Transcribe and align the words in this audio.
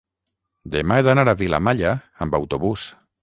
demà 0.75 0.97
he 0.99 1.03
d'anar 1.07 1.25
a 1.33 1.37
Vilamalla 1.43 1.93
amb 2.25 2.39
autobús. 2.41 2.89